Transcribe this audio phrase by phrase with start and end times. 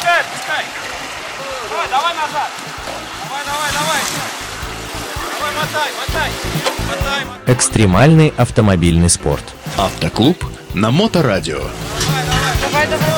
[0.00, 0.64] Отпускай, отпускай.
[1.68, 2.50] Давай, давай назад.
[3.22, 4.00] Давай, давай, давай.
[5.36, 6.30] Давай, мотай, мотай.
[6.88, 7.54] Мотай, мотай.
[7.54, 9.44] Экстремальный автомобильный спорт.
[9.76, 10.42] Автоклуб
[10.72, 11.58] на Моторадио.
[11.58, 13.10] Давай, давай, давай.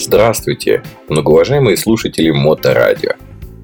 [0.00, 3.12] Здравствуйте, многоуважаемые слушатели Моторадио.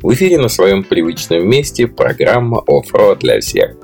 [0.03, 3.75] В эфире на своем привычном месте программа «Оффроад для всех».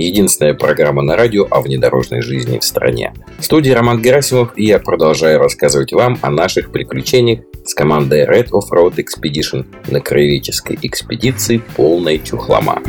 [0.00, 3.12] Единственная программа на радио о внедорожной жизни в стране.
[3.38, 8.48] В студии Роман Герасимов и я продолжаю рассказывать вам о наших приключениях с командой Red
[8.50, 12.80] Off-Road Expedition на краеведческой экспедиции полной чухлома.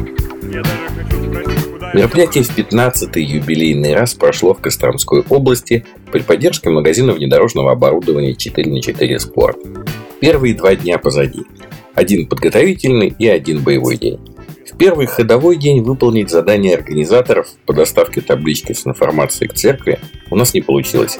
[1.94, 5.84] Мероприятие в 15-й юбилейный раз прошло в Костромской области
[6.14, 9.86] при поддержке магазина внедорожного оборудования 4 на 4 Sport.
[10.22, 11.42] Первые два дня позади.
[11.94, 14.20] Один подготовительный и один боевой день.
[14.72, 20.00] В первый ходовой день выполнить задание организаторов по доставке таблички с информацией к церкви
[20.30, 21.20] у нас не получилось.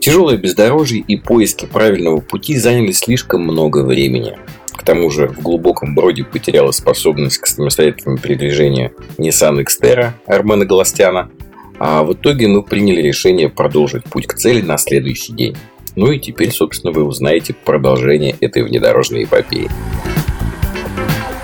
[0.00, 4.36] Тяжелое бездорожье и поиски правильного пути заняли слишком много времени.
[4.72, 11.30] К тому же в глубоком броде потеряла способность к самостоятельному передвижению Nissan Xterra Армена Галастяна,
[11.78, 15.56] а в итоге мы приняли решение продолжить путь к цели на следующий день.
[15.94, 19.68] Ну и теперь, собственно, вы узнаете продолжение этой внедорожной эпопеи.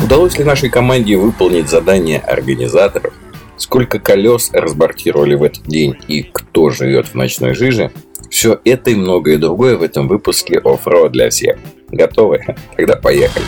[0.08, 3.12] Удалось ли нашей команде выполнить задание организаторов?
[3.58, 7.92] Сколько колес разбортировали в этот день и кто живет в ночной жиже?
[8.30, 11.58] Все это и многое другое в этом выпуске оффроуд для всех.
[11.88, 12.42] Готовы?
[12.74, 13.44] Тогда поехали.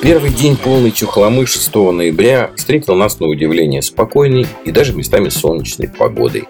[0.00, 5.88] Первый день полный чухломы 6 ноября встретил нас на удивление спокойной и даже местами солнечной
[5.88, 6.44] погодой.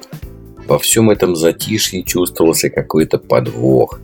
[0.69, 3.99] Во всем этом затишье чувствовался какой-то подвох.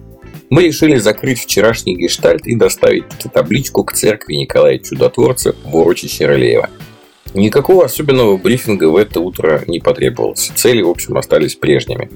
[0.52, 6.68] Мы решили закрыть вчерашний гештальт и доставить табличку к церкви Николая Чудотворца в урочище Рылеева.
[7.32, 10.52] Никакого особенного брифинга в это утро не потребовалось.
[10.54, 12.10] Цели, в общем, остались прежними.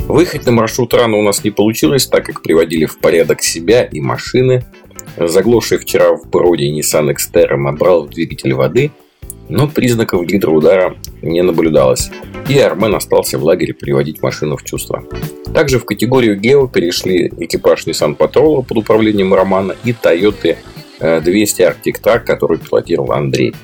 [0.00, 4.02] Выехать на маршрут рано у нас не получилось, так как приводили в порядок себя и
[4.02, 4.66] машины.
[5.16, 8.90] Заглохший вчера в броде Nissan Xterra набрал в двигатель воды,
[9.48, 12.10] но признаков гидроудара не наблюдалось,
[12.52, 15.04] и Армен остался в лагере приводить машину в чувство.
[15.54, 20.58] Также в категорию Гео перешли экипаж Nissan Patrol под управлением Романа и Toyota
[21.00, 23.54] 200 Arctic Track, который пилотировал Андрей.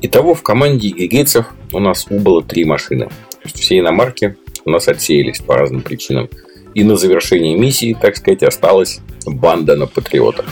[0.00, 3.10] Итого в команде гигейцев у нас убыло три машины.
[3.44, 6.30] Все иномарки у нас отсеялись по разным причинам.
[6.74, 10.46] И на завершении миссии, так сказать, осталась банда на патриотах.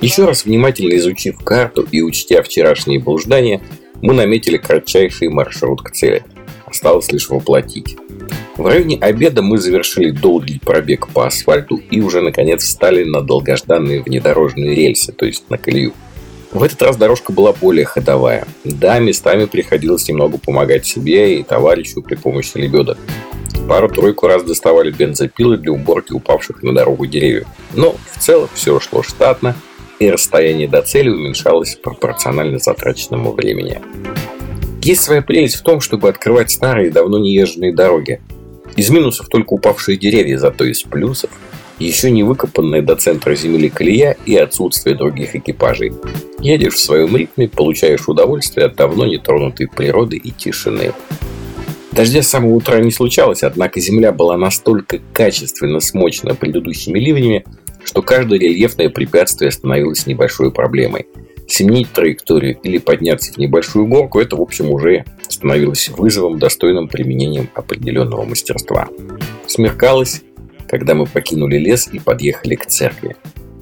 [0.00, 3.60] Еще раз внимательно изучив карту и учтя вчерашние блуждания,
[4.02, 6.22] мы наметили кратчайший маршрут к цели.
[6.72, 7.98] Осталось лишь воплотить.
[8.56, 14.00] В районе обеда мы завершили долгий пробег по асфальту и уже наконец встали на долгожданные
[14.02, 15.92] внедорожные рельсы, то есть на колею.
[16.50, 18.46] В этот раз дорожка была более ходовая.
[18.64, 22.96] Да, местами приходилось немного помогать себе и товарищу при помощи лебедок.
[23.68, 27.48] Пару-тройку раз доставали бензопилы для уборки упавших на дорогу деревьев.
[27.74, 29.54] Но в целом все шло штатно,
[29.98, 33.78] и расстояние до цели уменьшалось пропорционально затраченному времени.
[34.82, 38.20] Есть своя прелесть в том, чтобы открывать старые, давно не езженные дороги.
[38.74, 41.30] Из минусов только упавшие деревья, зато из плюсов
[41.78, 45.92] еще не выкопанная до центра земли колея и отсутствие других экипажей.
[46.40, 50.92] Едешь в своем ритме, получаешь удовольствие от давно нетронутой природы и тишины.
[51.92, 57.44] Дождя с самого утра не случалось, однако земля была настолько качественно смочена предыдущими ливнями,
[57.84, 61.06] что каждое рельефное препятствие становилось небольшой проблемой.
[61.52, 67.50] Сменить траекторию или подняться в небольшую горку– это, в общем, уже становилось вызовом, достойным применением
[67.52, 68.88] определенного мастерства.
[69.46, 70.22] Смеркалось,
[70.66, 73.16] когда мы покинули лес и подъехали к церкви.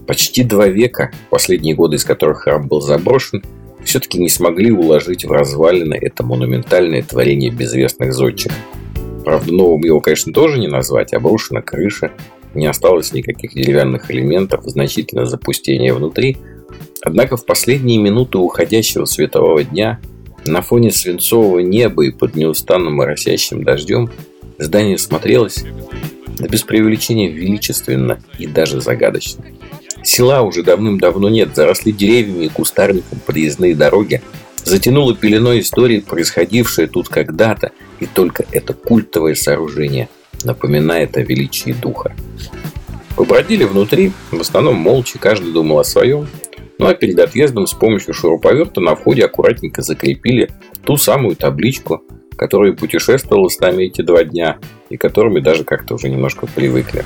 [0.06, 3.42] Почти два века, последние годы из которых храм был заброшен,
[3.82, 8.52] все-таки не смогли уложить в развалины это монументальное творение безвестных зодчих.
[9.24, 12.12] Правда, новым его, конечно, тоже не назвать, обрушена крыша,
[12.54, 16.36] не осталось никаких деревянных элементов, значительное запустение внутри.
[17.02, 20.00] Однако в последние минуты уходящего светового дня
[20.46, 24.10] на фоне свинцового неба и под неустанным моросящим дождем
[24.58, 25.64] здание смотрелось,
[26.38, 29.44] да без преувеличения, величественно и даже загадочно.
[30.02, 34.22] Села уже давным-давно нет, заросли деревьями и кустарником подъездные дороги.
[34.64, 40.08] Затянуло пеленой истории, происходившее тут когда-то, и только это культовое сооружение
[40.44, 42.14] напоминает о величии духа.
[43.16, 46.26] Побродили внутри, в основном молча, каждый думал о своем.
[46.80, 50.48] Ну а перед отъездом с помощью шуруповерта на входе аккуратненько закрепили
[50.82, 52.02] ту самую табличку,
[52.38, 54.56] которая путешествовала с нами эти два дня
[54.88, 57.04] и которыми даже как-то уже немножко привыкли.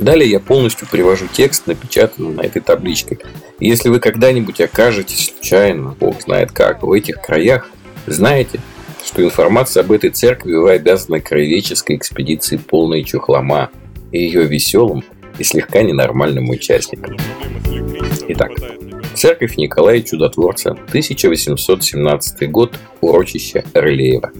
[0.00, 3.18] Далее я полностью привожу текст, напечатанный на этой табличке.
[3.60, 7.70] Если вы когда-нибудь окажетесь случайно, бог знает как, в этих краях,
[8.08, 8.58] знаете,
[9.04, 13.70] что информация об этой церкви вы обязаны краеведческой экспедиции полной чухлома
[14.10, 15.04] и ее веселым
[15.38, 17.16] и слегка ненормальным участникам.
[18.28, 18.50] Итак,
[19.16, 24.30] Церковь Николая Чудотворца, 1817 год, урочище Рылеева.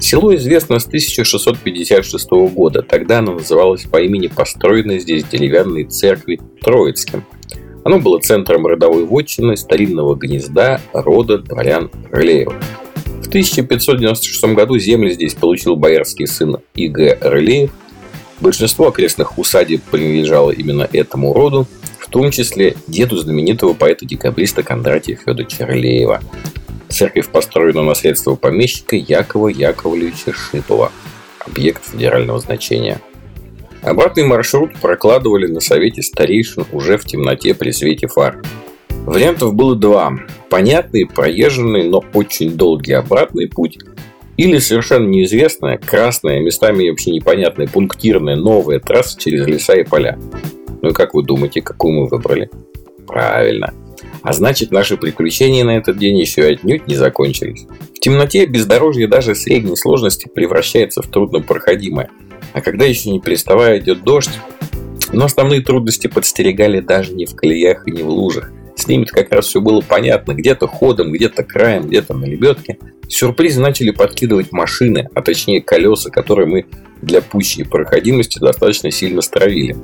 [0.00, 7.24] Село известно с 1656 года, тогда оно называлось по имени построенной здесь деревянной церкви Троицким.
[7.86, 12.54] Оно было центром родовой вотчины старинного гнезда рода дворян Рылеева.
[13.22, 17.16] В 1596 году земли здесь получил боярский сын И.Г.
[17.22, 17.70] Рылеев.
[18.40, 21.66] Большинство окрестных усадеб принадлежало именно этому роду,
[22.08, 26.22] в том числе деду знаменитого поэта-декабриста Кондратия Федоровича Рылеева.
[26.88, 30.90] Церковь построена на средства помещика Якова Яковлевича Шипова,
[31.46, 32.98] объект федерального значения.
[33.82, 38.42] Обратный маршрут прокладывали на совете старейшин уже в темноте при свете фар.
[39.04, 40.14] Вариантов было два.
[40.48, 43.76] Понятный, проезженный, но очень долгий обратный путь
[44.38, 50.18] или совершенно неизвестная, красная, местами вообще непонятная, пунктирная новая трасса через леса и поля.
[50.82, 52.50] Ну и как вы думаете, какую мы выбрали?
[53.06, 53.74] Правильно.
[54.22, 57.66] А значит, наши приключения на этот день еще отнюдь не закончились.
[57.94, 62.10] В темноте бездорожье даже средней сложности превращается в труднопроходимое.
[62.52, 64.38] А когда еще не переставая идет дождь,
[65.12, 68.52] но основные трудности подстерегали даже не в колеях и не в лужах.
[68.76, 70.32] С ними как раз все было понятно.
[70.32, 72.78] Где-то ходом, где-то краем, где-то на лебедке.
[73.08, 76.66] Сюрпризы начали подкидывать машины, а точнее колеса, которые мы
[77.02, 79.76] для пущей проходимости достаточно сильно стравили.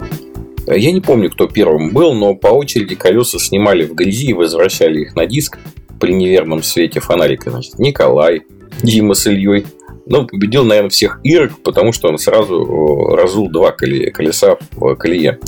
[0.66, 5.00] Я не помню, кто первым был, но по очереди колеса снимали в грязи и возвращали
[5.00, 5.58] их на диск
[6.00, 7.50] при неверном свете фонарика.
[7.50, 8.42] Значит, Николай,
[8.82, 9.66] Дима с Ильей.
[10.06, 15.38] Ну, победил, наверное, всех Ирок, потому что он сразу разул два колеса в колее.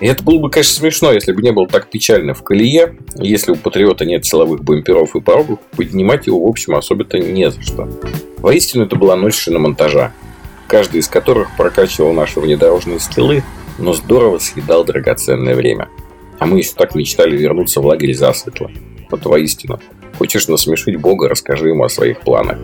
[0.00, 2.96] И это было бы, конечно, смешно, если бы не было так печально в колее.
[3.16, 7.60] Если у Патриота нет силовых бамперов и порогов, поднимать его, в общем, особо-то не за
[7.62, 7.88] что.
[8.38, 10.12] Воистину, это была ночь шиномонтажа,
[10.68, 13.42] каждый из которых прокачивал наши внедорожные скиллы
[13.78, 15.88] но здорово съедал драгоценное время.
[16.38, 18.70] А мы еще так мечтали вернуться в лагерь засветло.
[19.10, 19.80] Вот воистину.
[20.18, 22.58] Хочешь насмешить Бога, расскажи ему о своих планах.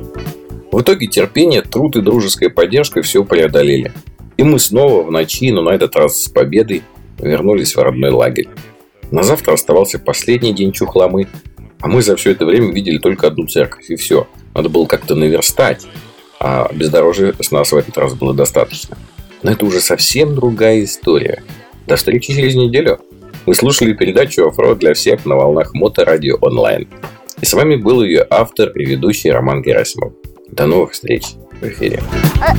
[0.71, 3.93] В итоге терпение, труд и дружеская поддержка все преодолели.
[4.37, 6.83] И мы снова в ночи, но на этот раз с победой,
[7.19, 8.49] вернулись в родной лагерь.
[9.11, 11.29] На завтра оставался последний день чухламы,
[11.81, 14.27] а мы за все это время видели только одну церковь, и все.
[14.55, 15.87] Надо было как-то наверстать,
[16.41, 18.97] а бездорожья с нас в этот раз было достаточно.
[19.45, 21.45] Но это уже совсем другая история.
[21.87, 22.99] До встречи через неделю.
[23.45, 26.89] Вы слушали передачу «Оффроуд для всех» на волнах Моторадио онлайн.
[27.43, 30.15] И с вами был ее автор и ведущий Роман Герасимов.
[30.51, 32.03] До новых встреч в эфире.
[32.41, 32.55] А,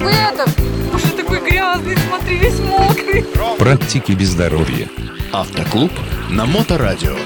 [0.00, 0.46] вы это,
[0.94, 3.24] уже такой грязный, смотри, весь мокрый.
[3.58, 4.88] Практики без здоровья.
[5.32, 5.90] Автоклуб
[6.30, 7.16] на Моторадио.